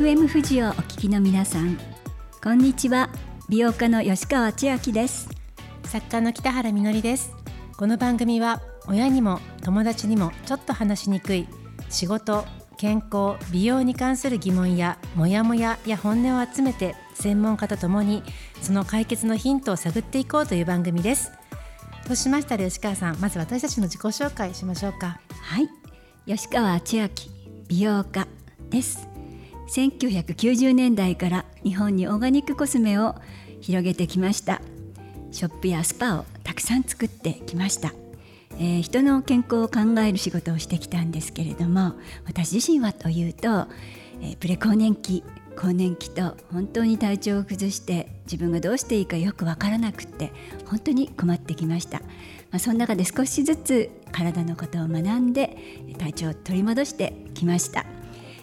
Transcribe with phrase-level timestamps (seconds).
[0.00, 1.78] FM 富士をお聞きの皆さん
[2.42, 3.10] こんにちは。
[3.50, 5.28] 美容家の吉川千秋です。
[5.84, 7.34] 作家の北原みのりです。
[7.76, 11.46] この番組は親にも友達にもちょっと話しにくい
[11.90, 12.46] 仕事
[12.78, 18.22] 健康美容に関する疑問やモヤモヤや本音を集めて専門家とともに
[18.62, 21.30] その解決のヒントを探っていこうという番組です。
[22.06, 23.20] そうしましたら吉川さん？
[23.20, 25.20] まず私たちの自己紹介しましょうか。
[25.42, 25.68] はい。
[26.26, 27.28] 吉川千秋
[27.68, 28.26] 美容家
[28.70, 29.09] です
[29.74, 33.14] 1990年代から日本にオーガニックコスメを
[33.60, 34.60] 広げてきました。
[35.32, 37.92] ショップやスパをたくさん作ってきました、
[38.58, 41.94] えー、人の健康を考える仕事をしてきたんですけれども
[42.26, 43.66] 私自身はというと、
[44.20, 45.22] えー、プレ更年期
[45.56, 50.32] 更年期と本当に体調を崩して自分がどうしていいかよくわからなくって
[50.66, 52.06] 本当に困ってきました、ま
[52.52, 55.56] あ、その中で少しずつ体のことを学んで
[55.98, 57.84] 体調を取り戻してきました、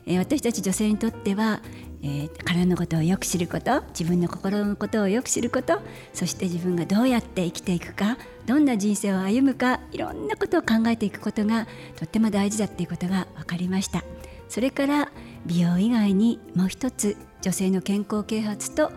[0.08, 1.62] えー、私たち女性にとっては
[2.04, 5.80] えー、体のことをよく知ること自分の心のことをよく知ること
[6.14, 14.04] そして自分がどうやって生きていくかどんな人生を歩むかいろんなことを考えていくことがとっても大事だっていうことが分かりました。
[14.48, 15.12] それから
[15.46, 18.92] 美容以外にもう一つ女性の健康啓発と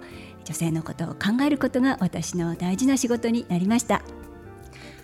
[0.45, 4.03] 女性のことを考えることが私の大事な仕事になりました。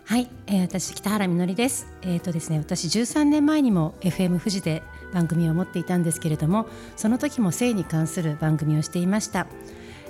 [0.07, 1.89] はい、えー、私北原みのりです。
[2.03, 9.47] えっ、ー、とですね、私13年前にも FM 富士で番組を持っていたんですけれどもその時も性に関する番組をしていました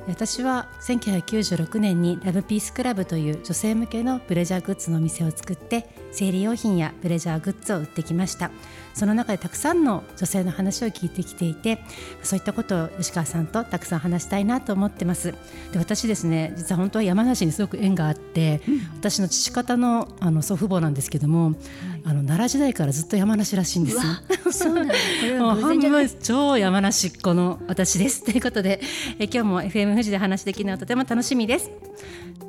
[0.09, 8.51] 私は1996年にラブピースクラブという女性向けのブレジャーグッズのお店を作って生理用品やブレジャーグッズを売ってきました
[8.97, 11.81] その中でたくさんの女性の話を聞いてきていて
[12.23, 15.35] そういったことを吉川さんとたくさん話したいなと思ってます。
[15.73, 21.57] で私ですね実は本当は山梨にすごく縁があって、うん、私の父方のあの祖父母なんですけども、はい、
[22.05, 24.03] あの奈良時代からずっと山梨らしいんですよ。
[24.51, 24.95] そうなんだ。
[25.41, 28.25] もう半分超山梨っ子の私です。
[28.25, 28.81] ということで
[29.19, 31.71] え今日も FM 富士で話できるのはとても楽しみです。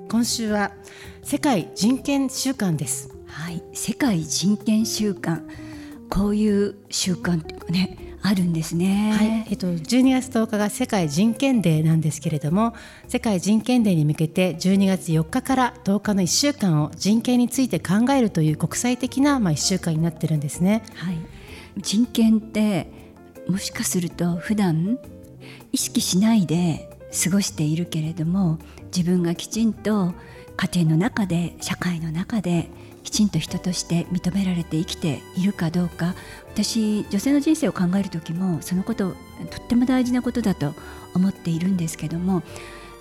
[0.08, 0.72] 今週は
[1.24, 3.10] 世界人権週間です。
[3.28, 3.62] はい。
[3.74, 5.46] 世界人権週間
[6.10, 9.14] こういう習慣っていうかねあるんですね。
[9.16, 12.74] はい、えっと12月10日が世界人権デーなんですけれども、
[13.08, 20.84] 世界人権デーに向けて12月4日から10日の1週間を人権について考えるという国際的なまあ1週間になってるんですね。
[20.96, 21.18] はい。
[21.78, 22.92] 人権って
[23.48, 25.00] もしかすると普段
[25.72, 26.90] 意識しないで
[27.24, 28.60] 過ごしているけれども、
[28.94, 30.14] 自分がきちんと
[30.58, 32.70] 家庭の中で社会の中で
[33.08, 36.14] きちんと人として認められて生きているかどうか。
[36.50, 39.14] 私女性の人生を考える時もそのこと
[39.50, 40.74] とっても大事なことだと
[41.14, 42.42] 思っているんですけども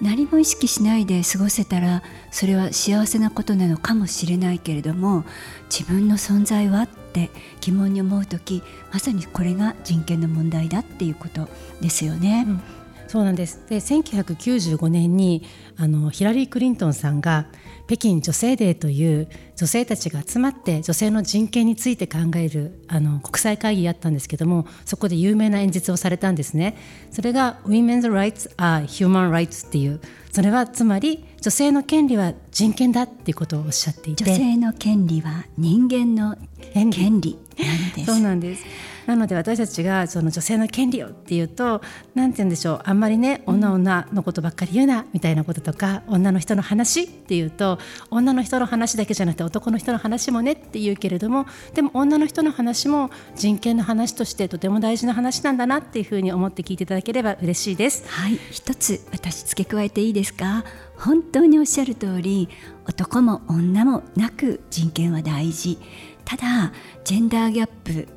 [0.01, 5.25] 何も意識しないで過ごせたらそれは幸せなことなのかもしれないけれども
[5.71, 7.31] 自分の存在はって
[7.63, 8.63] 疑問に思う時
[8.93, 11.49] まさにこれが人権の問題だっていうこと
[11.81, 12.45] ですよね。
[12.47, 12.61] うん。
[13.09, 13.63] そうなんです。
[13.69, 15.43] で1995年に
[15.79, 17.47] あのヒラリー・クリントンさんが
[17.87, 26.77] 北京女性デーという女性たちが集まって女性の人権について考えるあの国際会議やったんですけどもそこで有名な演説をされたんですね。
[27.11, 30.01] それが Women's Rights are Human Rights っていう
[30.33, 34.25] それはつまり女性の権利は人権だっていうことをおっしゃっていて。
[34.25, 36.37] 女性の権利は人間の
[36.73, 38.05] 権利なんです。
[38.07, 38.65] そうなんです
[39.07, 41.81] なので私たちがその女性の権利をっていうと
[42.15, 47.79] 何て言うんでしょうあんまりね女女のことばっかり言うなみたいなこととか女の人の話っていうと
[48.11, 58.05] 女の人の話だけじゃなくて男の人の話もねって言うけれどもでも女の人の話も人権の話としてとても大事な話なんだなっていうふうに思って聞いていただければ嬉しいです。
[58.09, 58.39] はい。
[58.51, 60.65] 一つ私付け加えていいですか？
[60.97, 62.49] 本当におっしゃる通り
[62.89, 65.79] 男も女もなく人権は大事。
[66.25, 66.73] ただ
[67.05, 68.09] ジェンダーギャップ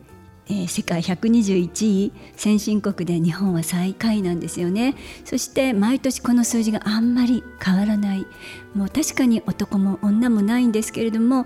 [0.49, 4.95] えー、世界121位先進国で日本は最下位なんですよね。
[5.23, 8.25] そして毎年この数字があんまり変わらない。
[8.73, 11.45] もう確かに男も女もないんですけれどもやっ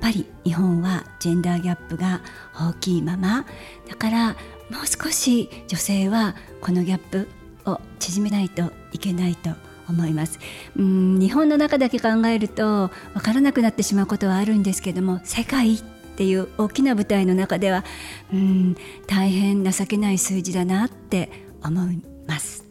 [0.00, 2.22] ぱり日本はジェンダーギャップが
[2.54, 3.46] 大きいまま。
[3.88, 4.28] だから
[4.70, 7.28] もう少し女性はこのギャップ
[7.66, 9.50] を縮めないといけないと
[9.88, 10.38] 思います。
[10.76, 15.82] うん日本の中だけ考えると分からなくなってしまうことはあるんですけども世界っ
[16.20, 17.82] ていう大きな舞台の中では
[18.30, 18.76] うん
[19.06, 21.30] 大変情けない数字だなって
[21.64, 22.66] 思います。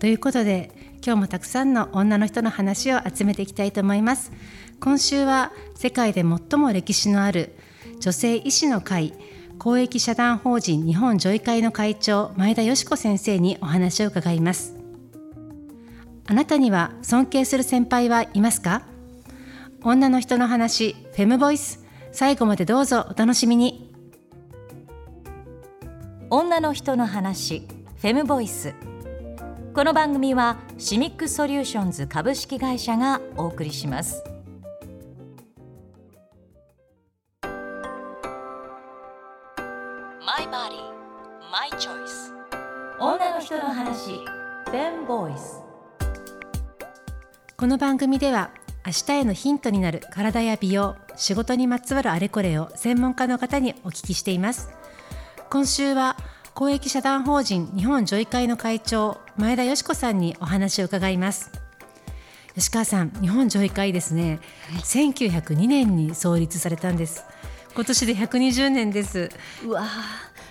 [0.00, 0.72] ということで
[1.06, 4.32] 今日もたくさんの女の人の話を集めていきたいと思います。
[4.80, 7.54] 今週は世界で最も歴史のある
[8.00, 9.14] 女性医師の会
[9.60, 14.74] 公益社団法人日本女医会の会長前田佳子先生にお話を伺います
[16.26, 18.82] あなたには尊敬する先輩はいますか？
[19.82, 21.86] 女の人の話フェムボイス
[22.18, 23.94] 最後までどうぞお楽しみに。
[26.30, 28.74] 女の人の話フェムボイス
[29.72, 34.24] この番組はシミックソリューションズ株式会社がお送りします。
[40.26, 42.34] マイバディマイチョイス
[42.98, 45.62] 女の人の話フェムボイス
[47.56, 48.50] この番組では
[48.84, 54.70] 明日へのヒントになる体や美容仕事にまつわるあれこれを専門家の方にお聞きしています。
[55.50, 56.16] 今週は
[56.54, 61.50] 公益社団法人日本女医会の会長前田よし子さんにお話を伺います。
[62.54, 64.38] 吉川さん日本女医会ですね、
[64.72, 67.24] はい、1902年に創立されたんです。
[67.74, 69.30] 今年で120年です。
[69.64, 69.88] うわ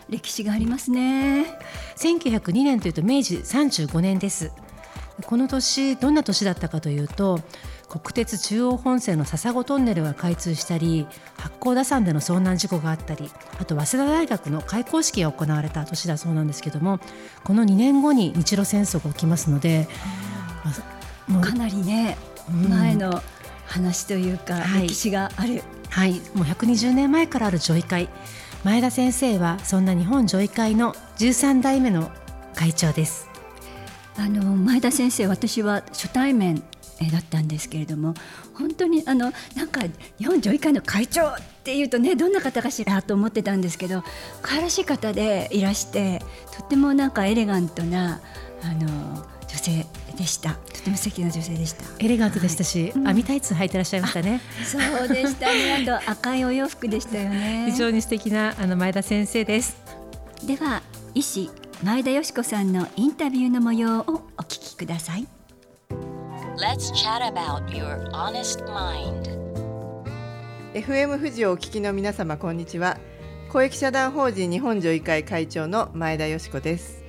[0.10, 1.46] 歴史がありますね。
[1.96, 4.52] 1902年というと明治35年です。
[5.26, 7.40] この年どんな年だったかというと
[7.90, 11.08] 国鉄中央本線の笹子トンネルが開通したり
[11.38, 17.00] 八甲田山での遭難事故があったりあと早稲田大学の開校式が行われた年だそうなんですけども
[17.44, 19.88] この2年後に日露戦争が起きますので、
[21.42, 22.18] かなりね、
[22.70, 23.22] 前の
[23.66, 25.64] 話というか、歴史がある。
[25.90, 28.10] はい、もう120年前からある女医会。
[28.64, 32.12] 前田先生はそんな日本女医会の13代目の
[32.56, 33.30] 会長です。
[34.18, 36.64] あの前田先生私は初対面
[37.12, 38.14] だったんですけれども
[38.54, 39.82] 本当にあのなんか
[40.18, 44.04] 日本女医会の会長っていうとねどんな方かしらと思ってたんですけど
[44.42, 46.20] 可愛らしい方でいらして
[46.58, 48.22] とってもなんかエレガントな
[48.64, 49.86] あの女性
[50.18, 50.54] でした。
[50.54, 51.84] とても素敵な女性でした。
[52.00, 54.42] エレガントでしたし、はい、網タイツ履いてらっしゃいましたね。
[54.66, 55.86] そうでしたね。
[55.88, 57.68] あと赤いお洋服でしたよね。
[57.70, 59.78] 非常に素敵なあの前田先生です。
[60.46, 60.82] では
[61.14, 61.50] 医師
[61.84, 64.04] 前田よし子さんのインタビューの模様を
[64.38, 65.28] お聞きください
[66.60, 69.30] Let's chat about your honest mind.
[70.74, 72.98] FM 富士をお聞きの皆様こんにちは。
[73.50, 77.04] 公益社団法人日本女医会会長の前田よし子です。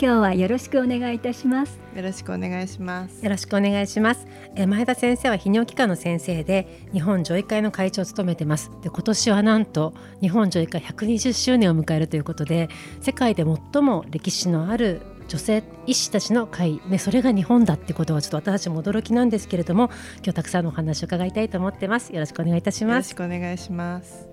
[0.00, 1.80] 今日はよろしくお願いいたします。
[1.96, 3.24] よろしくお願いします。
[3.24, 4.26] よろしくお願いします。
[4.54, 8.70] え前田先生は泌尿器科の先生で日本女医会の会長を務めてます。
[8.82, 12.68] で今年はなんと日本女医会120周年を迎えるということで
[13.00, 22.12] 世界で最も歴史のある女性医師たちの会、ね、それが日本だってことはちょっと私たちも驚きなんですけれども今日たくさんのお話を伺いたいと思ってます。
[22.12, 23.12] よろしくお願いいたします。
[23.12, 24.28] よろしくお願いします。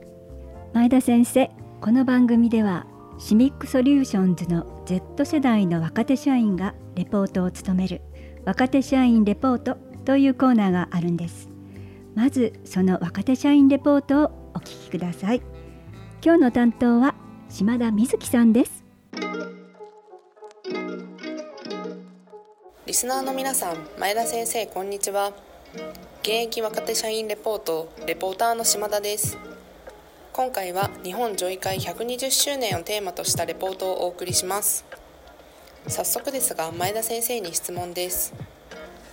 [0.74, 1.50] 前田先生
[1.82, 2.86] この番組では
[3.18, 8.02] シミックソリューションズの Z 世代の若手社員がレポートを務める
[8.46, 11.50] 若手社員レポートというコーナーがあるんです。
[12.16, 15.42] まずその若手社員レポートをお聞きください。
[16.24, 17.16] 今日の担当は
[17.50, 18.79] 島田瑞希さんです
[22.90, 25.32] リスナーの皆さん前田先生こんにちは。
[26.24, 29.38] 現役若手社員レポートレポーターの島田です。
[30.34, 34.86] 今回は日本女医会120周年をテーマとしたレポートをお送りします。
[35.88, 38.34] 早速ですが前田先生に質問です。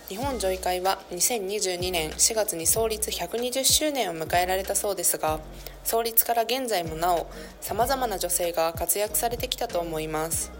[0.09, 5.39] 日本女医会は2022年4月に創立120周年を迎えられたそうですが
[5.83, 7.27] 創立から現在もなお
[7.61, 10.51] さまざまな女性が活躍されてきたと思います。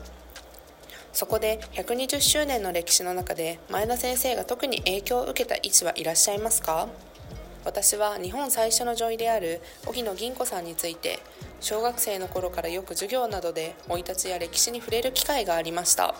[1.13, 6.87] そこで120周年の歴史の中で前田先生が特に影響を受けた医師はいらっしゃいますか？
[7.65, 11.19] 私は日本最初の女医である荻野銀子さんについて
[11.59, 16.15] 小学生の頃からよく授業などで生い立ちや歴史に触れる機会がありました。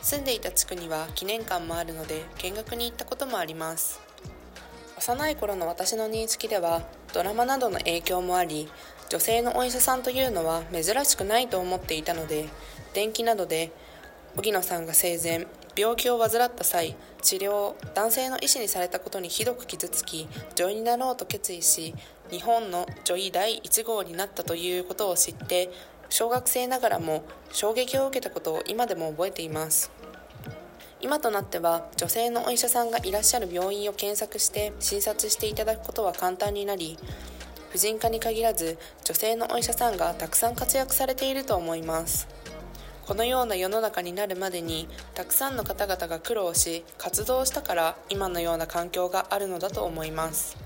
[0.00, 4.00] 住んでいた地区には記念館もあるので見学に行ったこともあります。
[4.96, 6.82] 幼い頃の私の認識では
[7.12, 8.68] ドラマなどの影響もあり
[9.10, 12.48] 女性のお医者さんというのは珍しくないと思っていたので
[12.94, 13.72] 電気などで
[14.36, 21.92] 荻野さんが生前病気を患った際治療を男性の医師にされたことにひどく傷つき女医になろうと決意し
[22.30, 25.70] 日本の女医第1号になったということを知って
[26.08, 29.90] 小学生ながらも衝撃を受けたことを今でも覚えています。
[31.02, 36.98] 今となっては女性のお医者さんがいらっしゃる病院を検索して診察していただくことは簡単になり
[37.70, 42.28] 婦人科に限らず女性のお医者さんがたくさん活躍されていると思います。
[43.06, 50.56] このような世の中になるまでにたくさんの方々が苦労し活動したから今のような環境があるのだと思います。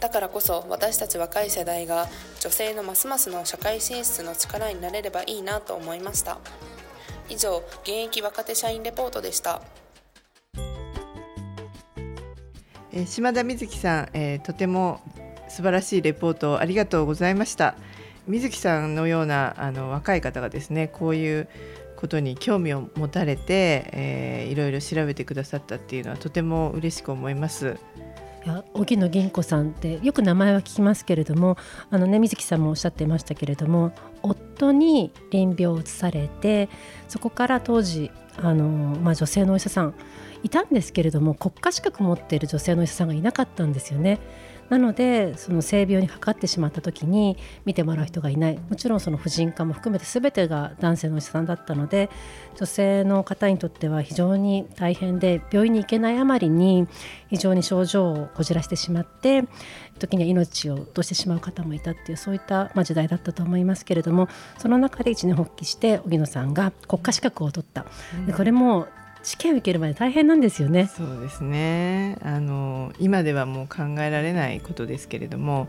[0.00, 2.08] だからこそ私たち若い世代が
[2.40, 6.38] 女性のますますの社会進出の力になれればいいなと思いました。
[7.28, 9.62] 以上現役若手社員レポートでした。
[12.92, 15.00] え島田瑞希さん、えー、とても
[15.54, 17.76] 素晴らしいレポートありがとうございました
[18.26, 21.48] 水木さんのようなあの若い方がですねこういう
[21.94, 27.76] ことに興味を持たれて、えー、いろいろ調べてくださったっていうのはとても嬉しく思います。
[28.44, 31.56] いや荻野銀子さんってよく名前は聞きますけれども
[31.90, 33.92] あのね水木さんもおっしゃってましたけれども
[34.22, 36.68] 夫に臨病を移されて
[37.08, 38.66] そこから当時あの、
[39.00, 39.94] まあ、女性のお医者さん
[40.42, 44.20] いたんですけれども国家資格持っている女性のお医者さんがいなかったんですよね。
[44.68, 52.10] なのでその性病にかかってしまった時に見てもらう人がいないもちろんその婦人科も含めて全てが男性のお医者さんだったので
[52.56, 56.86] 女性の方にとっては非常に大変で病院に行けないあまりに
[57.28, 59.44] 非常に症状をこじらしてしまって
[59.98, 64.28] 時には命を落としてしまう方もいたっていうそういった、まあ、時代だったと思いますけれども
[64.58, 67.86] その中で一年発起して荻野さんが国家資格を取った。
[68.26, 68.88] でこれも
[69.24, 70.86] 試験受けるまで大変なんですよね。
[70.94, 75.68] そうですねあの今ではもう考えられないことですけれども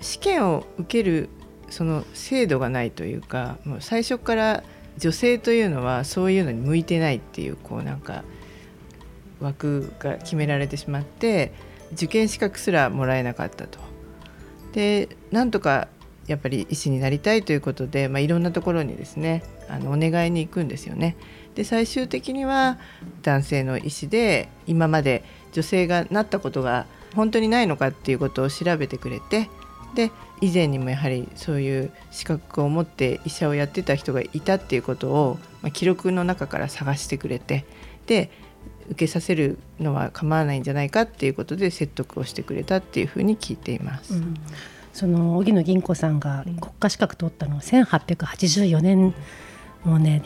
[0.00, 1.28] 試験を受ける
[1.70, 4.64] その制度がないというかもう最初から
[4.98, 8.24] 女性というのはそういうのに向いてないっていうこうなんか
[9.40, 11.52] 枠が決められてしまって
[11.92, 13.78] 受験資格すらもらえなかったと。
[14.72, 15.88] でなんとか
[16.26, 21.16] やっぱり医師になりたいということで、まあ、いろんなところにですねあのお願いに行くんですよね。
[21.54, 22.78] で最終的には
[23.22, 29.48] 男性の医師で今まで女性がなったことが本当にないのかっていうことを調べてくれて
[29.94, 37.64] で以前にもやはりそういう資格を持って医者をやってた人がいたっていうことを、まあ、記録の中から探してくれて
[38.06, 38.30] で
[38.86, 44.14] 受けさせるのは構わないんじゃないかっていうことで説得をしてくれたっていうふうに聞いています。
[44.14, 44.34] うん
[44.92, 49.14] その荻野銀子さんが国家資格取ったのは1884年、
[49.84, 50.22] もうね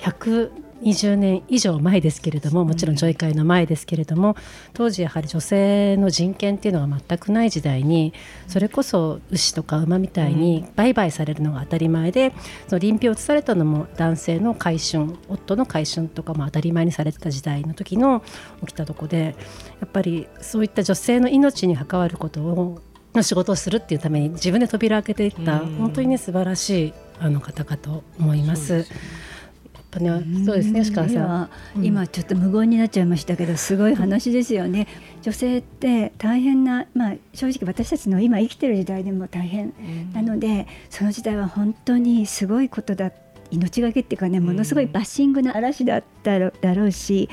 [0.82, 4.36] 120年以上前ですけれどももちろん女医会の前ですけれども
[4.72, 8.12] 当時やはり女性の人権っていうのが全くない時代に
[8.48, 12.32] それこそ牛とか馬みたいに売買されるのが当たり前で
[12.68, 18.22] その臨病を移されたのも男性の改春夫の改春とかも当たり前にされてた時代の時の
[18.60, 19.36] 起きたとこで
[19.80, 22.80] やっぱりそういった女性の命に関わることを
[23.14, 28.86] の仕事をするっていうために自分で扉を開けていった本当にね素晴らしいあの方かと思います。
[29.94, 31.42] ぱねそうですね吉川さ
[31.76, 31.84] ん。
[31.84, 34.86] 今ちょっと無言になっちゃいましたけどすごい話ですよね。
[35.22, 39.72] 女性って大変なまあ正直私たちの今生きてる時代でも大変
[40.12, 43.12] なのでその時代は本当にすごいことだ
[43.50, 47.28] 命がけっていうかねものすごいバッシングの嵐だっただろうし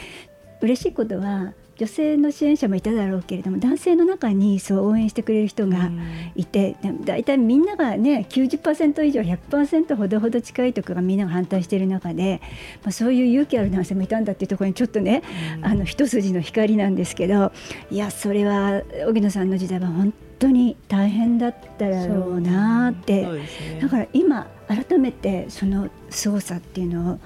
[0.61, 5.89] 嬉しいことは女性の支援者もいただろうけれども男性の中にそう応援してくれる人が
[6.35, 12.39] いて、うん、大体みんながね90%以上100%ほどほど近いところがみんなが反対している中で、
[12.83, 15.23] まあ、そういう勇気ある男性もいたんだっていうところにちょっとね、
[15.57, 17.51] うん、あの一筋の光なんですけど
[17.89, 27.19] いやそれは荻野さんの時代は本当に大変だっただろうなって、ね、だから今改めてその凄さっていうのを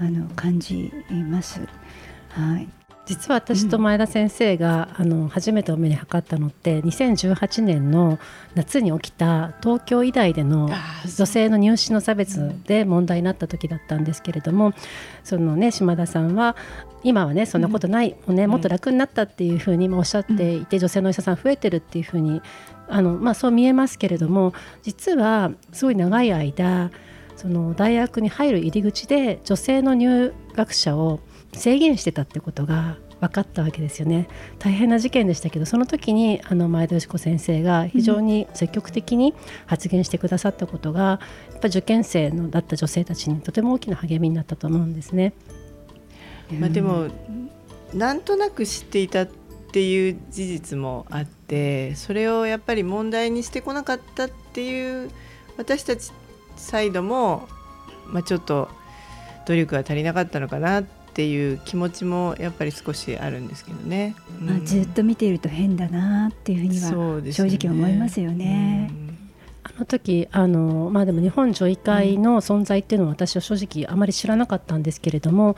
[0.00, 1.60] あの感じます。
[2.30, 2.77] はい
[3.08, 8.18] 実は私と前田先生が、うん、あの初めてお目にかかったのって2018年の
[8.54, 10.68] 夏に起きた東京医大での
[11.16, 14.74] 女性の入試の差別で問題になった時だったんですけれども
[15.24, 16.54] そのね島田さんは
[17.02, 22.42] 今はねそんなことない、もうね、もっと楽になったっていうふうにおっしゃっていて、女性のお医者さん増えてるっていうふうに
[22.88, 26.90] あの、まあ、そう見えますけれども実はすごい長い間
[27.36, 31.20] その大学に入る入り口で女性の入学者を
[31.52, 34.28] 制限してたってことが分かったわけですよね
[34.58, 39.34] 大変な事件でしたけどその時にあの前田佳子先生が非常に積極的に
[39.66, 45.32] 発言してくださったことが、やっぱ受験生のだった女性たちにとても大きな励みになったと思うんですね。
[46.58, 47.08] まあ、でも、
[47.92, 55.10] なんとなく知っていたっていう事実もあってそれをやっぱり問題にしてこなかったっていう
[55.56, 56.10] 私たち
[56.56, 57.48] サイドも、
[58.06, 58.68] まあ、ちょっと
[59.46, 60.84] 努力が足りなかったのかなっ
[61.18, 64.14] っていう気持ちもやっぱり少しあるんですけどね。
[64.40, 68.88] うん、まあ、ずっと見ていると変だなっていうふうには正直思いますよね。
[69.64, 75.56] あの時あの、まあ、でも日本女医会の存在っていうのは私は正直あまり知らなかったんですけれども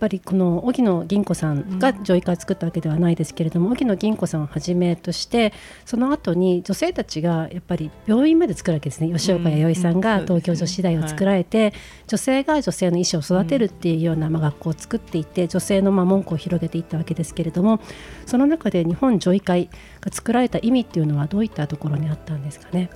[0.00, 5.52] ぱりこの荻野銀子さんが女医会を作ったわけではないですけれども、うん、荻野銀子さんをはじめとして
[5.84, 9.12] その後に女性たちがやっぱり病院まで作るわけですね。
[9.12, 11.72] 吉岡弥生さんが東京女子大を作られて、
[12.06, 17.80] 女性が女性の医師を育てるっていうような、まあ、学校を作っていって女性のまあ門戸を広げていったわけですけれども
[18.26, 19.68] その中で日本女医会
[20.00, 22.90] が作られた意味っていうのはどういったところにあったんですかね？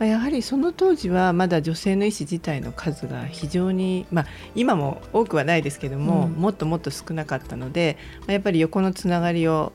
[0.00, 9.72] やはりその当時はまだ女性の医師自体の数が非常に、まあ、今も多くはないですけども、うん、もっともっと少なかったので、まあ、やっぱり横のつながりを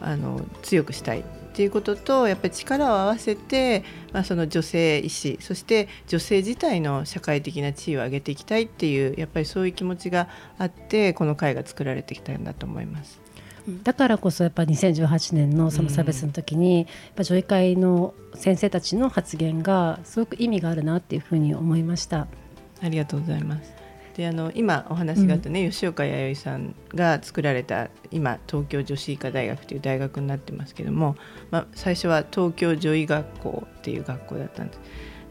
[0.00, 10.28] あの強くしたいっていうこととやっぱり力を合わせて、まあ、その女性医師そして女性自体の社会的な地位を上げていきたいっていうやっぱりそういう気持ちが
[10.58, 13.23] あってこの会が作られてきたんだと思います。
[13.82, 22.26] だからこそやっぱ2018年のその差別の時に、やっぱ女医会の先生たちの発言がすごく意味があるなっていうふうに思いました
[22.82, 23.72] ありがとうございます
[24.16, 31.16] であの今お話があったね、うん、吉岡弥生さんが作られた今東京女子医科大学という大学になってますけども、
[31.50, 34.80] まあ、最初は東京女医学校っていう学校だったんです。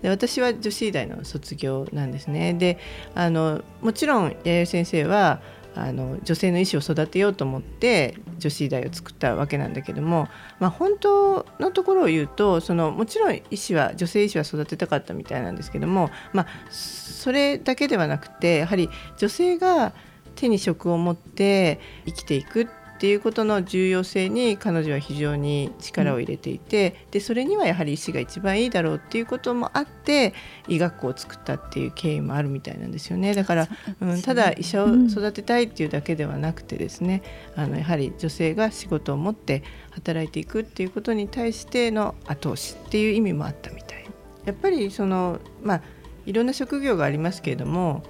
[0.01, 2.53] で私は女子医大の卒業なんですね。
[2.53, 2.77] で
[3.15, 5.41] あのもちろん弥生先生は
[5.75, 10.27] あの女性の意思を育てようと思って女子医大を作ったわけなんだけども、
[10.59, 19.93] まあ、本当のところを言うとそのもちろん医師は女性医師は育てたかったみたいなんですけども、まあ、それだけではなくてやはり女性が
[20.35, 30.33] 手に職を持って生きていくっっていうことの重要性に彼女は非常に力を入れていて、うん、でそれにはやはり医師が一番いいだろうっていうこともあって
[30.67, 33.33] 医学校を作ったっていう経緯もあるみたいなんですよね。
[33.33, 33.67] だから、
[33.99, 37.23] うん、ただ医者を育てたいっていうだけではなくてですね、
[37.57, 44.05] うん、あのやはり女性が仕事を持って働いていくっていうことに対しての後押しっていう意味もあったみたい。
[44.45, 45.81] やっぱりそのまあ
[46.25, 48.03] いろんな職業がありますけれども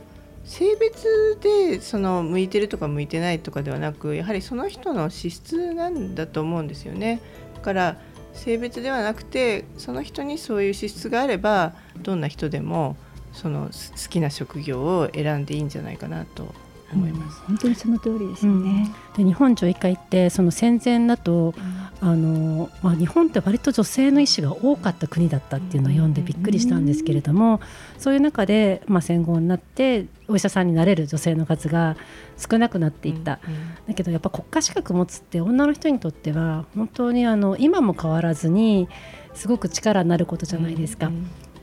[0.43, 7.21] 性別でその向いてるとか向いてないとかではなくやはりその人の資質なんだと思うんですよね。
[7.55, 7.97] だから
[8.33, 12.97] 性別ではなくてその人にそういう資質があればどんな人でも
[13.31, 16.53] その好きな職業を選んでいいんじゃないかなと
[16.93, 21.53] 思います、うん、本当にその通りですよね、うん、で日本女医会ってその戦前だと、
[22.01, 27.61] うん、あのまあ、日本って割と女性の医師が多かった国だったっていうのを読んでびっくりしたんですけれども、
[27.97, 31.95] そういう中で、まあ、戦後になってお医者さんになれる女性の数が
[32.37, 33.39] 少なくなっていった、
[33.87, 38.89] だけどやっぱ国家資格持つって女の人にとっては本当にあの今も変わらずに
[39.33, 41.09] すごく力になることじゃないですか。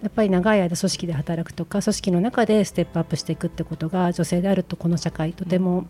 [0.02, 5.86] やっぱり長い間組織で働くとか組織の中でステップアップしていくってことが女性であるとこの社会とても、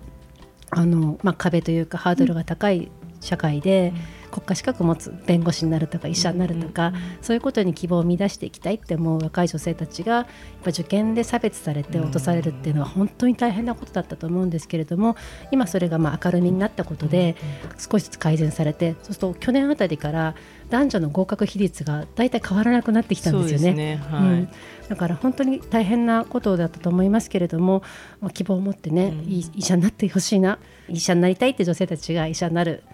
[0.70, 2.90] あのまあ、壁というかハードルが高い
[3.20, 3.92] 社会で。
[4.30, 10.26] 国家資格を持つ弁護士になるとか医者になるとか、そういうことに希望を見出していきたいって思う若い女性たちがやっ
[10.64, 15.16] ぱ受験で差別されて落とされるっていうのは本当に大変なことだったと思うんですけれども
[15.50, 17.36] 今それがまあ明るみになったことで
[17.78, 20.34] 少しずつ改善されてそうすると去年あたりから
[20.70, 23.74] 男女の合格比率が大体変わらなくなってきたんですよね。
[23.74, 23.96] ね。
[23.96, 24.48] はい、うん、
[24.88, 27.82] だから本当に大変なことだったと思いますけれども、
[28.20, 30.58] まあ、希望を持ってね、うん、医者になってほしいな。
[30.88, 32.84] 医者になりたいって女性たちが医者になる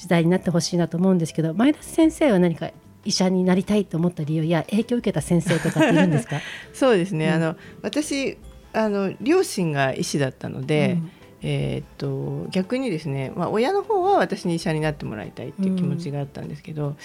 [0.00, 2.70] 時代になってほしいなと思うんですけど前田先生は何か
[3.04, 6.40] 医者になりたいと思った理由や影響を受けた先生とかっているんですか？
[6.72, 8.38] そうですね、うん、あの私
[8.72, 11.10] あの両親が医師だったので、うん、
[11.42, 16.96] えー、っと逆にですね、まあ、親の方は私に医者になってもらいたいっていう気持ちがあったんですけど、うん、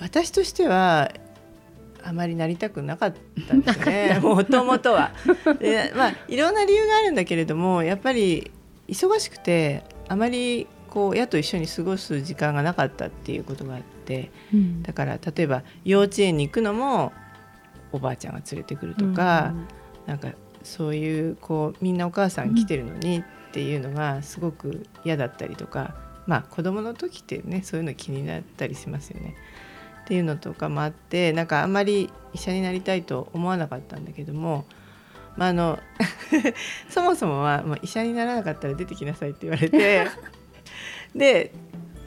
[0.00, 1.12] 私としては
[2.02, 3.14] あまりなりたくなかっ
[3.46, 4.18] たんですね。
[4.24, 5.12] もともとは。
[5.60, 8.50] でまあいろんな理由があるんだけれどもやっぱり
[8.88, 17.14] 忙しくてあまりこう親と一緒に過ごす時間がなかったっていうことがあって、うん、だから例えば幼稚園に行くのも
[17.92, 19.66] おばあちゃんが連れてくるとか、うん、
[20.06, 25.94] なんかそういうこうみんなお母さん来てるのにっていうのがすごく嫌だったりとか、
[26.26, 29.34] まあ子供の時ってねそういうの気になったりしますよね。
[30.02, 34.66] っていうのとかもあってなんかあんまり医者になりたいと思わなかったんだけども、
[35.38, 35.78] まあ、あの
[36.90, 40.06] そもそもは、まあ、医者にならなかったら出てきなさいって言われて
[41.14, 41.52] で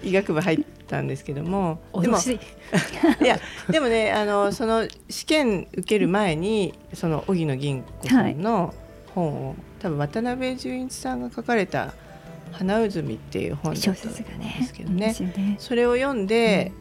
[0.03, 2.17] 医学部入ったんですけどもでも
[3.21, 3.39] いや
[3.69, 8.73] でもねあのその試験受ける前にその荻野銀子さんの
[9.13, 11.93] 本を、はい、多分渡辺淳一さんが書かれた
[12.51, 16.71] 「花うずみ」っていう本だったんですけどね、ねね、それを読んで、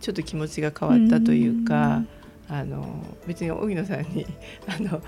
[0.00, 2.04] ちょっと気持ちが変わったというか。
[2.16, 2.84] うあの
[3.28, 4.26] 別に荻野さんに
[4.66, 5.00] あの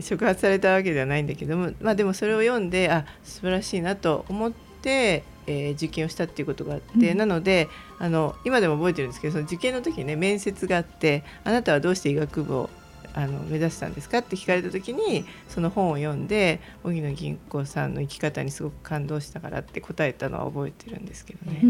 [0.00, 12.70] 触発されたわけではないんだけども、まあ、でもそれを読んであ素晴らしいなと思ってえー、受験をしたっていうことがあって、うん、なのであの今でも覚えてるんですけどその受験の時にね面接があってあなたはどうして医学部を
[13.14, 21.60] あの目指したんですかって聞かれた時にその本を読んで荻野銀行さんの生き方にすごく感動したからって答えたのは覚えてるんですけどね。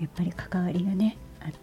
[0.00, 1.16] やっぱり関わりがね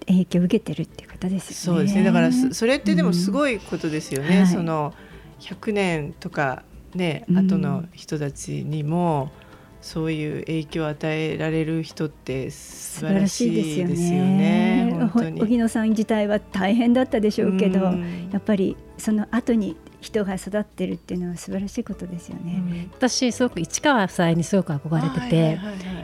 [0.07, 1.79] 影響を受けてるっていう方ですよね。
[1.79, 4.29] そうですねだからそれってでもすごいことですよね。
[4.29, 4.93] うんはい、その
[5.41, 6.63] 100年とか
[6.95, 9.48] ね後の人たちにも、うん
[9.81, 14.93] そういう影響を与えられる人って素晴らしいですよね。
[15.39, 17.93] 荻野さん自体は大変だったでしょうけど、や
[18.37, 22.87] っぱりその後に人が育ってるっていうのは素晴らしいことですよね。
[22.93, 25.59] 私すごく市川夫妻にすごく憧れてて、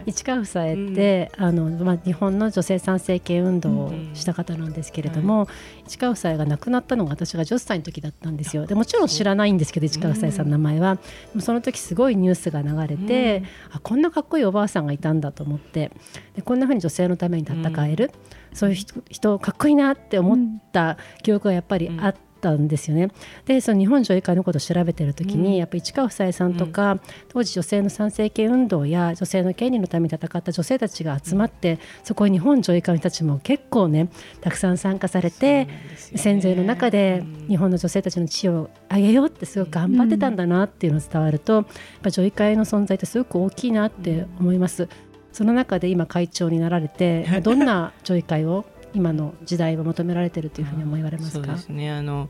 [0.05, 8.65] 市川夫妻って、うん、あのまあ、日本の女性参政権運動をした方なんですけれども、うんはい、市川夫妻が亡くなったのが私が10歳の時だったんですよ。
[8.65, 10.97] でもちろん知らないんですけど市川夫妻さんの名前は、
[11.33, 15.91] うん、その時すごいニュースが流れて、あこんなかっこいいおばあさんがいたんだと思って
[16.35, 18.11] でこんなふうに女性のために戦える、
[18.53, 20.37] そういう人人かっこいいなって思っ
[20.73, 22.24] た記憶がやっぱりあって。
[22.53, 23.09] ったんですよね。
[23.45, 34.09] でその日本女医会のことを調べてる時に、うん、やっぱり市川夫妻さんとか、うん、当時女性の参政権運動や女性の権利のために戦った女性たちが集まって、そこに日本女医会の人たちも結構ね
[34.41, 41.65] たくさん参加されて、戦前の中で日本の女性たちの地位を上げようってすごく頑張ってたんだなっていうのが伝わると、やっ
[42.03, 44.87] ぱ女医会の存在ってすごく大きいなって思います。
[45.31, 51.45] その中で今会長になられてどんな女医会を今の時代は求められているというふうに思われますか？
[51.45, 51.91] そうですね。
[51.91, 52.29] あの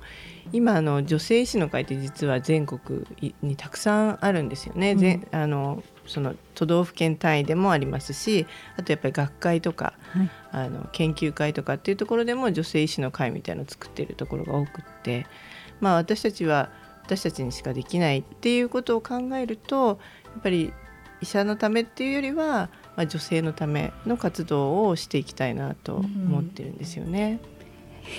[0.52, 3.06] 今あの女性医師の会って実は全国
[3.42, 4.92] にたくさんあるんですよね。
[5.32, 8.48] うん、あのその都道府県単位でもありますし
[8.78, 15.26] あとやっぱり学会とか、はい、あの研究会とかっていうところでも女性医師の会みたいのを作っているところが多くって
[15.80, 16.72] まあ私たちは
[17.04, 19.94] 私たちにしかできないっていうことを考えるとや
[20.40, 20.74] っぱり
[21.22, 27.40] 医者のためっていうよりはまあ、女性のための活動をしていきたいなと思ってるんですよね。
[27.50, 27.56] うん。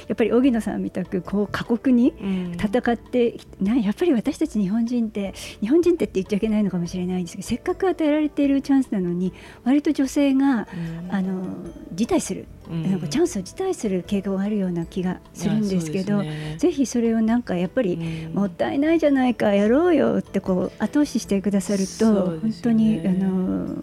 [0.09, 2.13] やっぱり荻野さんみたくこう過酷に
[2.57, 9.33] 戦って、うん、やっぱり私たち日本人って日本人ってって言っちゃいけないのかもしれないんですけどせっかく与えられているチャンスなのに
[9.65, 11.45] 割と女性が、うん、あの
[11.93, 17.97] 辞退する、うん、なんかチャンスを辞退する傾向があるような気がするんですけど、ね、ぜひそれをなんかやっぱり、
[18.33, 23.77] もったいないじゃないかやろうよってこう後押ししてくださると、ね、本当にあの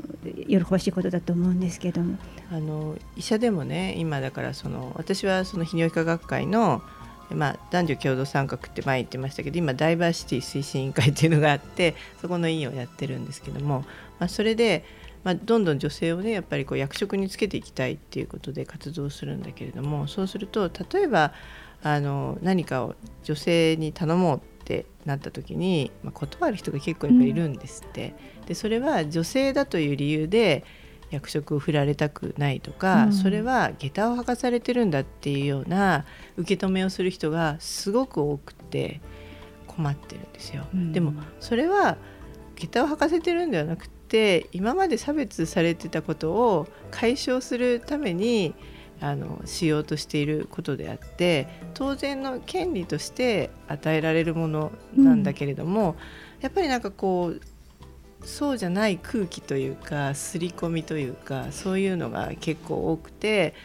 [0.48, 2.02] 喜ばしいことだと思うんですけど。
[2.02, 2.17] も。
[2.52, 6.84] あの医者でもね今だからその私はその泌尿器科学会の、
[7.32, 13.86] まあ、男女共同参画って前言ってましたけど今ダイバーシティ推進委員会っていうのがあってそこの委員をやってるんですけども、
[14.19, 14.86] まあ、それで、
[15.24, 21.34] まあ、どんどん女性をねやっぱりこう役職につけていきたいっていうことで活動するんだけれどもそうすると例えば
[21.82, 28.16] あの何かを女性に頼もうってなった時に、まあ、断る人が結構やっぱりいるんですって。
[28.42, 30.64] うん、でそれは女性だという理由で
[31.12, 36.06] 役職を振られたくないとか、うん、それは下駄を履かされてるんだっていうような
[36.38, 39.02] 受け止めをする人がすごく多くて
[39.68, 40.66] 困ってるんですよ。
[40.74, 41.98] うん、でもそれは
[42.56, 48.54] 下駄を履かせてるんではなくて今まで差別されてたことを解消するために
[49.02, 55.95] あのしようとしていることであって当然の権利として与えられるものなんだけれども、うん、
[56.41, 57.41] やっぱりなんかこう
[58.23, 63.56] そうじゃない空気というか刷り込みというかそういうのが結構多くて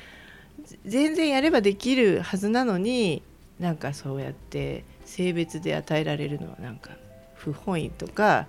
[0.86, 3.22] 全然やればできるはずなのに
[3.60, 6.92] なんかそうやって性別で与えられるのはなんか
[7.34, 8.48] 不本意とか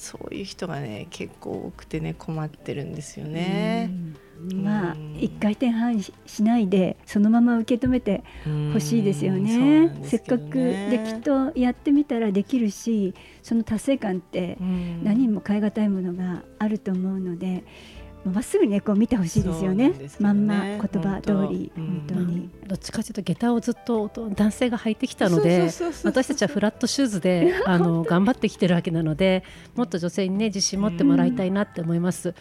[0.00, 3.90] そういう人がね結構多くてね困ってるんですよね。
[4.54, 8.24] まあ一回転半しないでそのまま受け止めて
[8.72, 9.88] ほしいですよね。
[9.88, 14.56] ねせっかくできっとやってみたらできるしその達成感って
[15.02, 17.62] 何も代え難いものがあると思うので。
[18.24, 22.14] まっすぐねこう見てほしいですよね、ね、まんま言葉通り本当。
[22.14, 25.70] に、どっちかというと下駄をずっと男性が履いてきたので
[26.04, 32.34] 私たちはフラットシューズで あの頑張ってきてるわけなのでもっと女性にね自信持ってもらいたいなって思います。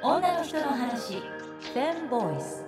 [0.00, 2.67] 女の人の話フェンボイス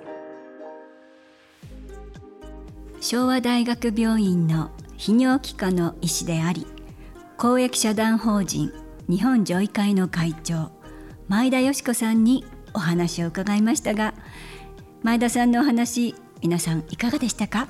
[3.02, 6.66] 昭和大学病院の泌尿器科の医師であり
[7.38, 8.70] 公益社団法人
[9.08, 10.70] 日本女医会の会長
[11.26, 14.12] 前田よし子さんにお話を伺いましたが
[15.02, 17.68] 前田さんのお話皆さんいかがでしたか？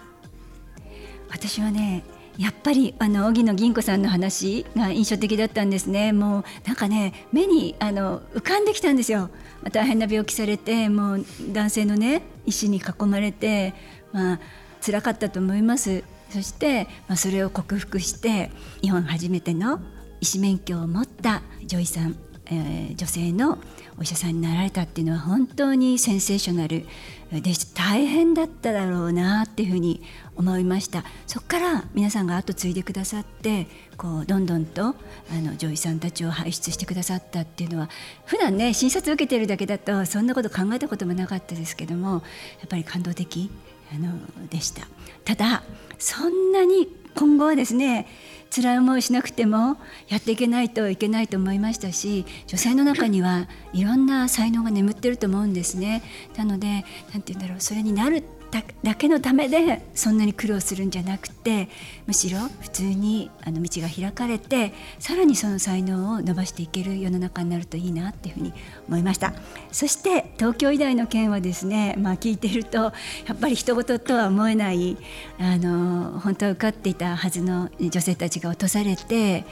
[1.31, 2.03] 私はね
[2.37, 6.13] やっぱりあの荻野銀子さんの話が印象的だったんですね。
[6.13, 9.31] もうなんかね目にあの浮かんできたんですよ。
[9.71, 13.75] 大変な病気されてもう男性のね医師に囲まれて
[14.13, 14.41] まあ
[14.81, 16.05] 辛かったと思います。
[16.31, 18.51] そして、まあ、それを克服して
[18.83, 19.81] 日本初めての
[20.21, 22.17] 医師免許を持った女医さん、
[22.47, 23.59] えー、女性の
[23.99, 26.87] お医者さんになられたっていうのは本当にセンセーショナル
[27.33, 30.03] で大変だっただろうなっていうふうに
[30.37, 31.05] 思いました。
[31.27, 33.67] そこから皆さんが後継いでくださって
[33.99, 34.95] こうどんどんとあ
[35.33, 37.91] の女医さんたちを輩出してくださったっていうのは
[38.25, 42.17] 普段ね診察受けてるだけだとそんなこと考えたこともなかったですけどもや
[42.65, 43.51] っぱり感動的
[43.93, 44.87] あのでした
[45.25, 45.63] ただ
[45.99, 48.07] そんなに今後はですね
[48.55, 49.77] 辛い思いしなくても
[50.09, 56.03] やっていけないといけないと思いましたし女性の中にはいろんな才能が眠ってると思うんですね。
[56.37, 58.25] なので何て言うんだろうそれになる
[58.83, 61.69] だけのためでそんなに苦労するんじゃなくて
[62.07, 68.53] むしろ普通にあの道が開かれてさらにその才能を伸ばしていける世の中になるといいなっていうふうに
[68.89, 69.35] 思いました。
[69.71, 72.93] そして東京医大の件はですね、まあ、聞いてるとや
[73.33, 74.97] っぱり人事とは思えない
[75.39, 79.45] あの本当は受かっていたはずの女性たちが落とされて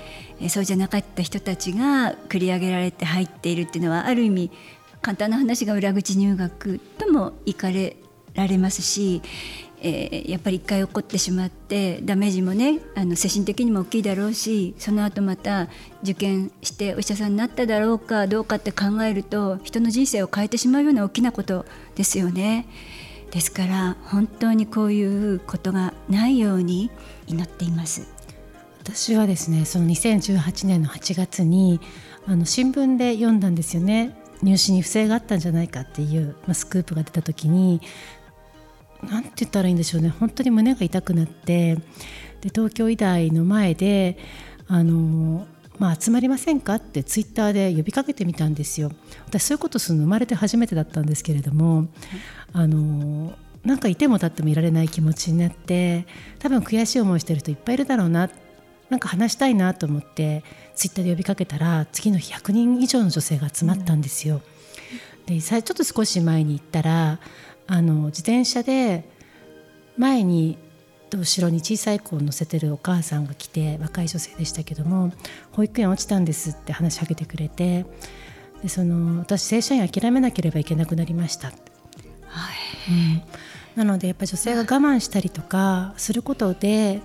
[0.48, 4.50] そうじゃなかった人たちが繰り上げられて入っているっていうのはある意味
[5.00, 7.96] 簡単な話が裏口入学ともいかれ
[8.38, 9.22] られますし、
[9.80, 15.68] えー、やっぱり一回起こってしまってダメージもねあの精神的にも大きいだろうしその後また
[16.02, 22.66] 受験してお医者さんになっただろうかどうかって考えると人の人生を変えてしまうような大きなことですよね。
[23.30, 26.90] ですから本当にこういうことがないように
[27.26, 28.08] 祈っています。
[28.80, 31.78] 私はですねその2018年の8月に
[32.26, 37.80] あの新聞で読んだんですよね入試に不正があったんじゃないかっていう、まあ、スクープが出た時に
[39.02, 41.76] 何て言ったらいいんでしょうね本当に胸が痛くなって
[42.40, 44.18] で東京医大の前で
[44.66, 45.46] あの、
[45.78, 48.92] まあ、集まりませんかってツイッターで呼びかけてみたんですよ。
[49.26, 51.88] 私そういうことするの生まれて初めてだったんですけれども
[52.52, 56.06] あのなんかいても立ってもいられない気持ちになって
[56.38, 58.30] 多分悔しい思いしてる人いっぱいいるだろうな
[58.88, 64.40] なんか話したいなと思ってツイッターで呼びかけたら次の日100人以上の女性が集まったんですよ。
[65.26, 67.20] でちょっと少し前に行ったら
[67.68, 69.04] あの自転車で
[69.96, 70.58] 前に
[71.16, 75.12] 後ろに小さい子を乗せてるお母さんが来て若い女性でしたけども
[75.52, 77.86] 保育園落ちたんですって話しかけてくれて
[78.62, 81.56] でその私正社員諦めなければいけなくなりましたはい、
[83.76, 87.00] うん、なのでやっぱ女性が我慢したりとかすることで、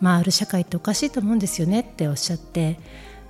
[0.00, 2.78] まあ、ある社会っておかしいと思うんですよねっておっしゃって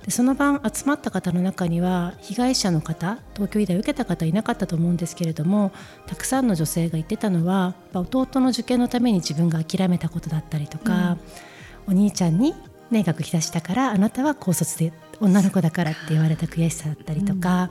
[0.09, 5.71] でその晩集まった方の中には被害者の方東京医大を受けた方いなかったと思うんですけれども
[6.07, 11.19] たくさんの女性が言ってたのは弟の受験のために自分が諦めたことだったりとか、
[11.87, 12.55] うん、お兄ちゃんに、
[12.89, 17.69] ね、学費出したからあなたは高卒で女の子だからって言われた悔しさだったりとか、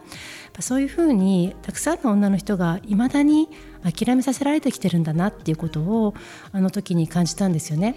[0.56, 3.48] うん、そういうふうにたくさんの女の人がいまだに
[3.82, 6.14] 諦めさせられてきてるんだなっていうことを
[6.52, 7.96] あの時に感じたんですよね。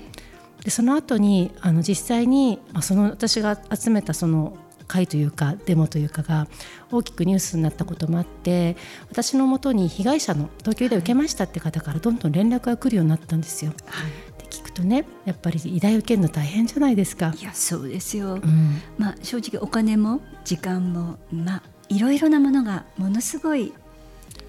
[0.63, 4.57] でその後にあの実際に、まあ、その私が集めたその
[4.91, 6.47] 会というかデモというかが
[6.91, 8.75] 大きくニュースになったこともあって
[9.09, 13.71] 私のもとに被害者の東京医大受けましたって方からどんどん連絡が来るようになったんですよ。
[13.85, 17.33] はい、で聞くとねやっぱり医大受けるの大変じゃないですか。
[17.39, 23.73] いやそうですよ、うん、まあ、正直お金も時間も、まあ、いろいろなものがものすごい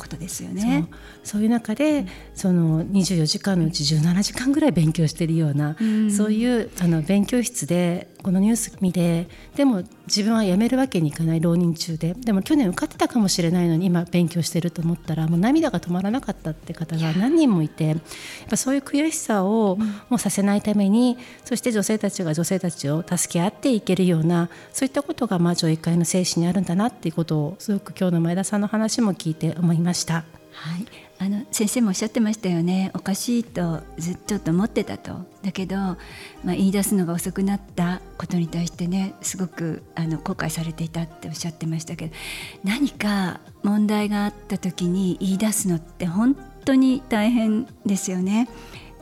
[0.02, 0.88] ことですよね。
[1.22, 1.42] そう。
[1.42, 17.98] いう中で、うん、その24時間のうち17時間ぐらい勉強しているような、うん、そういうあの勉強室でこのニュース見てでも自分は辞めるわけにいかない浪人中ででも去年受かってたかもしれないのに今勉強してると思ったらもう涙が止まらなかったって方が何人もいてやっ
[18.48, 19.76] ぱそういう悔しさを
[20.08, 30.24] もうさせないために、そして女性たちが女性たちを助け合っていけるようなそういったことがまあ女医会の精神にあるんだなっていうことをすごく今日の前田さんの話も聞いて思いました。
[30.52, 30.86] はい、
[31.22, 32.90] あの先生もおっしゃってましたよね。
[32.94, 35.20] おかしいとずっと思ってたと。
[35.44, 35.96] だけど、まあ、
[36.46, 42.14] 言い出すのが遅くなったことに対してねすごくあの後悔されていたっておっしゃってましたけど
[42.64, 48.48] 何か問題があった時に言い出すのって本当に大変ですよね。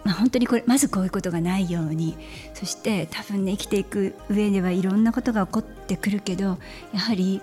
[0.04, 2.18] まあ、本当にこれまずこういうことがないように。
[2.52, 6.58] そして多分ね生きていく上ではいろんなことが起こってくるけど
[6.92, 7.40] やはり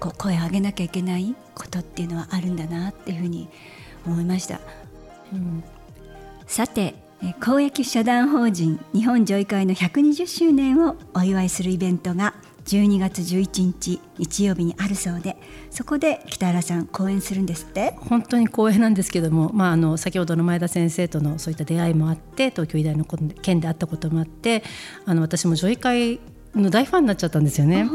[0.00, 3.75] こう声を上げなきゃいけないことっていうのはあるんだなっていうふうに思いま
[4.06, 4.60] 思いました、
[5.32, 5.64] うん、
[6.46, 6.94] さて
[7.42, 12.34] 公益社団法人日本女医会の120周年をお祝いするイベントが
[12.66, 15.36] 12月11日日曜日にあるそうで
[15.70, 17.94] そこで北原さん講演するんですって？
[17.96, 24.64] 本当に光栄なんですけども、まあ、あの先ほどの前田先生とのそういった出会いもあって東京医大の件であったこともあって
[25.04, 26.20] あの私も女医会
[26.62, 27.86] の大ファンになっちゃったんですよね。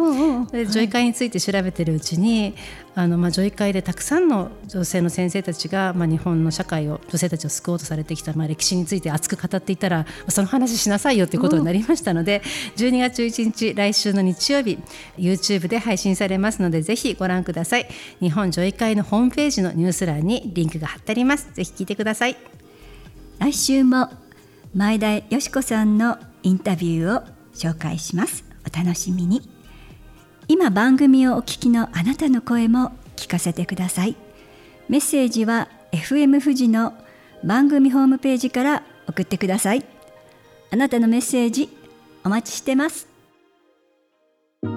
[0.52, 2.56] で女医会について調べてるうちに
[2.96, 12.42] あの、まあ、女医会でたくさんの女性の先生たちが、まあ、日本の社会を女性たちを救おうとされてきた、まあ、歴史について熱く語っていたらその話しなさいよということになりましたので
[12.78, 14.78] 12月11日来週の日曜日
[15.18, 17.88] YouTube で配信されますのでぜひご覧ください。
[18.20, 21.52] 日本女医会のホームページのニュース欄にリンクが貼ってあります。
[21.54, 22.38] ぜひ聞いてください。
[23.40, 24.10] 来週も
[24.76, 29.42] 前田よし子さんのインタビューを紹介しますお楽しみに。
[30.48, 34.16] 今番組をお聞きのあなたの声も聞かせてください。
[34.90, 36.94] メッセージは FM 富士の
[37.44, 39.86] 番組ホームページから送ってください。
[40.72, 41.70] あなたのメッセージ
[42.24, 43.08] お待ちしてます。
[44.64, 44.70] マ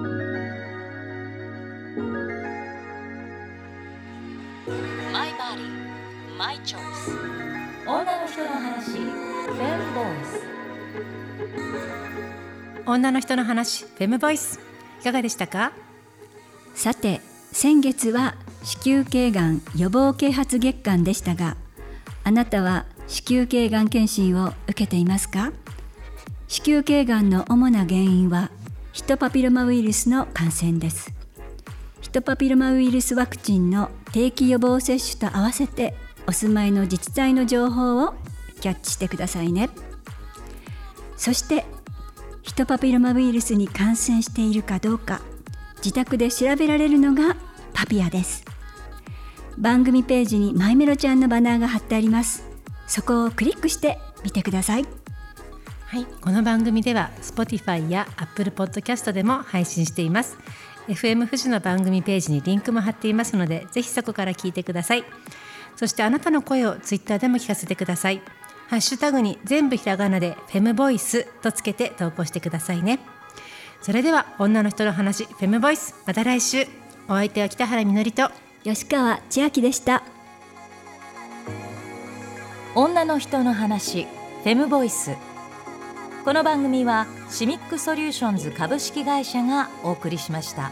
[5.27, 7.11] イバディマイチョイス
[7.87, 10.34] 女の人の話フェムボイス
[12.87, 14.59] 女の人の話フェムボイス
[15.01, 15.71] いかがでしたか？
[16.75, 17.19] さて
[17.51, 21.57] 先月は子宮頸がん予防啓発月間でしたが
[22.23, 25.51] あなたは子宮頸がん検診を受けていますか？
[26.47, 28.51] 子宮頸がんの主な原因は
[28.93, 31.11] ヒトパピロマウイルスの感染です。
[32.01, 35.95] ヒトパピロマウイルスワクチンの定期予防接種と合わせて
[36.27, 38.13] お住まいの自治体の情報を
[38.61, 39.69] キャッチしてくださいね。
[41.17, 41.65] そして
[42.45, 45.19] ヒトパピロマウイルスに感染しているかどうか
[45.77, 47.35] 自宅で調べられるのが
[47.73, 48.45] パピアです。
[49.57, 52.45] 番組ページにマイメロちゃんのバナーが貼ってあります。
[52.87, 54.85] そこをクリックしてみてください。
[55.87, 60.37] はい、この番組では Spotify や Apple Podcast でも配信しています。
[60.87, 65.03] FM 富士の番組ページにリンクも貼っていますのでぜひそこから聞いてください。
[65.75, 68.21] そしてあなたの声を Twitter でも聞かせてください。
[68.67, 72.99] ハッシュタグに全部ひらがなでフェムボイスとつけて投稿してくださいね。
[73.81, 76.65] それでは女の人の話フェムボイスまた来週。
[77.07, 78.31] お相手は北原みのりと
[78.63, 80.03] 吉川千秋でした。
[82.73, 85.11] 女の人の話フェムボイス。
[86.25, 90.71] この番組はシミックソリューションズ株式会社がお送りしました。